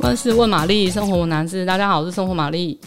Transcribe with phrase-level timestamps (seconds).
[0.00, 1.66] 万事问玛丽，生活无难事。
[1.66, 2.78] 大家好，我是生活玛丽。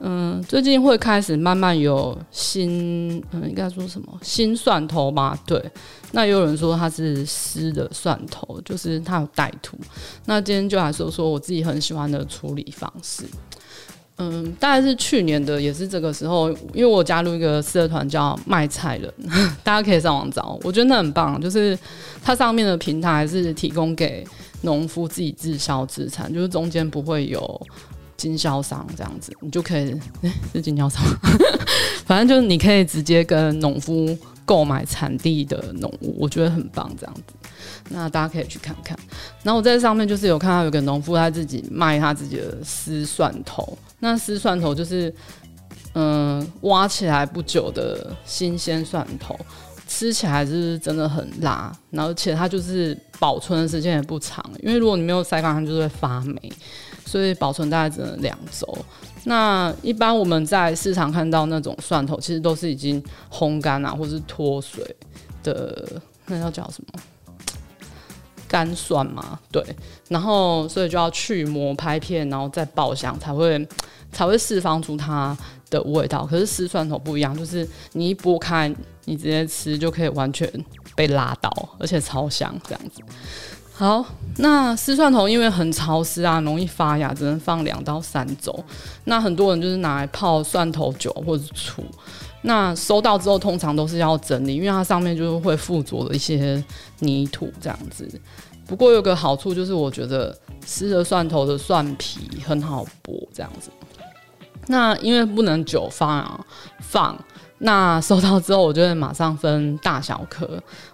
[0.00, 5.38] 嗯，最近会开始慢慢有新，嗯，应该说什么新蒜头吧？
[5.46, 5.62] 对。
[6.12, 9.76] 那也有人说它是湿的蒜头，就是它有带土。
[10.24, 13.24] 那今天就来说说我自己很喜欢的处理方式。
[14.18, 19.12] 嗯，大概是去年的，也是这个时候，因为我加入一个社团叫卖菜人，
[19.62, 21.78] 大家可以上网找，我觉得那很棒，就是
[22.22, 24.26] 它上面的平台是提供给
[24.62, 27.60] 农夫自己自销自产，就是中间不会有
[28.16, 29.92] 经销商这样子，你就可以，
[30.22, 31.00] 欸、是经销商，
[32.04, 37.34] 反正就是你可以直接跟农夫购买产地的农物，我觉得很棒这样子。
[37.90, 38.98] 那大家可以去看看。
[39.42, 45.12] 然后我在上面就是有看到有个农夫他自己卖他自己的丝蒜头，那丝蒜头就是
[45.94, 49.38] 嗯挖起来不久的新鲜蒜头。
[49.90, 56.52] 吃起来就是真的很辣，而且它就是保存的时间也不长，因为如果你没有晒干，它就会发霉，
[57.06, 58.84] 所以保存大概只能两周。
[59.24, 64.94] 那一般我们在市场看到那种蒜头，其实都是已经烘干啊，或是脱水
[65.42, 67.00] 的，那要叫什么？
[68.48, 69.62] 干蒜嘛，对。
[70.08, 73.68] 然后所以就要去膜拍片，然后再爆香，才会
[74.10, 75.36] 才会释放出它
[75.70, 76.26] 的味道。
[76.26, 78.74] 可是湿蒜头不一样，就是你一剥开。
[79.04, 80.46] 你直接吃就可以完全
[80.94, 83.00] 被拉倒，而且超香这样子。
[83.78, 84.04] 好，
[84.38, 88.52] 那丝蒜头因为很潮湿啊，容易发芽，只能放两到三周。
[89.04, 91.84] 那很多人就是拿来泡蒜头酒或者醋。
[92.42, 96.60] 那收到之后通常都是要整理，因为它上面就是会附着的一些
[96.98, 98.10] 泥土这样子。
[98.66, 103.70] 不过有个好处就是，我觉得湿的蒜头的蒜皮很好剥这样子。
[104.66, 106.44] 那因为不能久放啊，
[106.80, 107.16] 放。
[107.58, 110.48] 那收到之后，我就会马上分大小颗，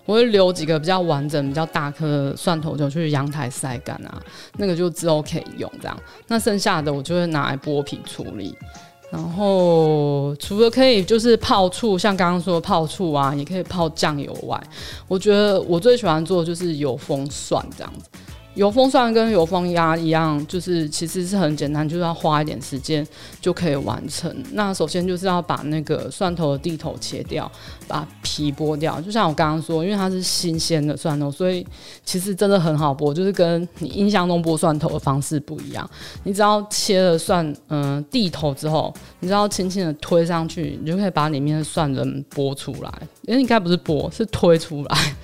[0.06, 4.20] 我会留几个比较完整、比较大颗的蒜头就去阳台晒干啊，
[4.56, 5.96] 那个就之后可以用这样。
[6.26, 8.56] 那剩下的我就会拿来剥皮处理。
[9.10, 14.60] 然后除了可以就是泡醋，像刚刚说泡醋啊，也可以泡酱油外，
[15.06, 18.08] 我觉得我最喜欢做的就是油封蒜这样子。
[18.54, 23.06] 油封蒜跟油封鸭一样，就是其实是很简单，就是要花一点时间
[23.40, 24.34] 就可以完成。
[24.52, 27.50] 那首先就是要把那个蒜头的蒂头切掉，
[27.88, 29.00] 把皮剥掉。
[29.00, 31.66] 就像我刚刚说，因为它是新鲜的蒜头，所以
[32.04, 35.88] 其实真的很好剥，就是跟你印象中剥蒜头的方式不一样。
[36.22, 42.92] 你只要切了蒜，嗯、呃，蒂头之后，你只要轻轻的推上去，你就可以把里面的蒜仁剥出来。
[43.22, 45.14] 因为应该不是剥，是推出来。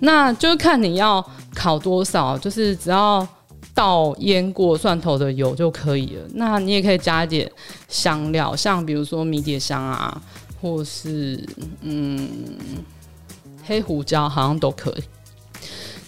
[0.00, 1.24] 那就看你要
[1.54, 3.26] 烤多少，就是只要
[3.74, 6.22] 倒腌过蒜头的油就可以了。
[6.34, 7.50] 那你也可以加一点
[7.88, 10.20] 香料，像比如说迷迭香啊，
[10.60, 11.42] 或是
[11.82, 12.28] 嗯
[13.64, 15.02] 黑胡椒，好像都可以。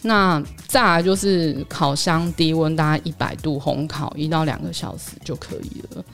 [0.02, 6.04] 那再来就是烤箱低温，大概一百度烘烤一到两个小时就可以了。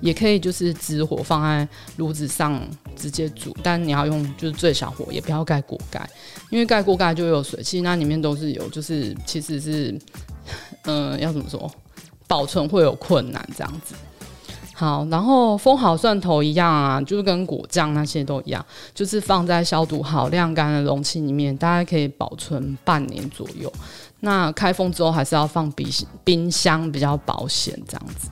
[0.00, 2.60] 也可以就是直火放在炉子上
[2.94, 6.08] 直接煮，但你要用就是最小火，也不要盖锅盖，
[6.50, 9.98] 因为盖锅盖就有水汽，那里面都是有，就是其实是
[10.84, 11.70] 嗯、 要怎么说，
[12.26, 13.94] 保存会有困难这样子。
[14.74, 18.62] 好，然后封好蒜头一样啊，就是跟果酱那些都一样，
[18.94, 23.72] 就是放在消毒好晾干的容器里面，大概可以保存半年左右。
[24.20, 25.88] 那开封之后还是要放冰
[26.22, 28.28] 冰箱比较保险这样子。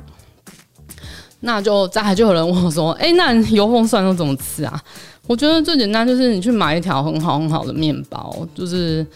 [1.44, 4.82] 那就再来就有人问我说：“哎、那油封蒜头怎么吃啊？”
[5.26, 9.06] 我觉得最简单就是你去买一条很好很好的面包，就是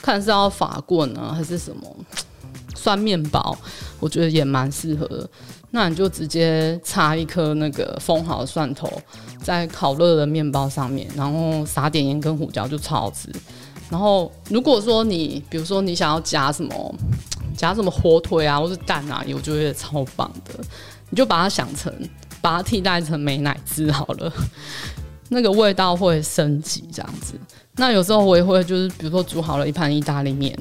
[0.00, 1.82] 看是要法棍呢还是什么
[2.74, 3.56] 酸面包，
[4.00, 5.28] 我觉得也蛮适合。
[5.70, 8.90] 那你就直接插一颗那个封好的蒜头
[9.42, 13.30] 在烤热的面包上面，然后撒点盐跟胡椒，就超好吃。
[13.90, 16.94] 然后如果说你比如说你想要夹什么
[17.54, 20.64] 夹什么火腿啊，或是蛋啊，我觉得超棒的。
[21.10, 21.92] 你就把它想成，
[22.40, 24.32] 把它替代成美乃滋好了，
[25.28, 27.34] 那个味道会升级这样子。
[27.76, 30.56] 那有时候我也会就是，比如说煮好了一盘意大利面，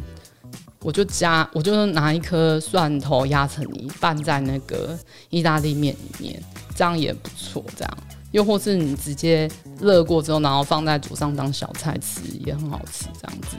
[0.81, 4.97] 我就加，我就拿一颗蒜头压成泥拌在那个
[5.29, 6.43] 意大利面里面，
[6.75, 7.63] 这样也不错。
[7.75, 7.97] 这样，
[8.31, 9.49] 又或是你直接
[9.81, 13.05] 热过之后，然后放在桌上当小菜吃，也很好吃。
[13.19, 13.57] 这样子。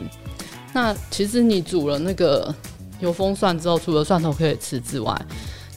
[0.72, 2.54] 那其实你煮了那个
[3.00, 5.20] 油封蒜之后，除了蒜头可以吃之外，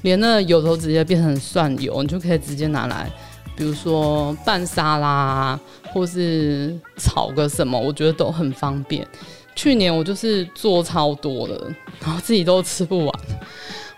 [0.02, 3.12] 连那油头直接变成蒜油，你就可以直接拿来，
[3.56, 5.60] 比如说拌沙拉，
[5.94, 9.06] 或是炒个什么，我觉得都很方便。
[9.54, 13.20] 去年我就是做超多的，然后自己都吃不完。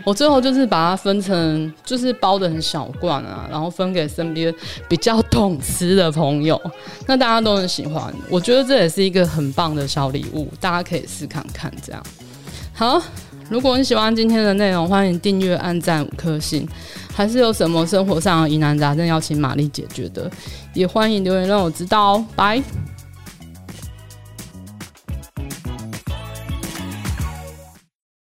[0.04, 4.54] 我最后就是把它分成，就是包的很小罐啊，然后分给身边
[4.90, 6.60] 比较懂吃的朋友，
[7.08, 8.14] 那大家都很喜欢。
[8.30, 12.04] 我觉得这也是一个很棒的小礼物，大家可以试看看这样。
[12.74, 13.02] 好，
[13.50, 16.68] 如果你喜欢今天的内容，欢迎订阅、按赞五颗星。
[17.16, 20.30] 还是有什么生活上的疑难杂症要请玛丽解决的，
[20.74, 22.26] 也欢迎留言让我知道哦。
[22.36, 22.62] 拜。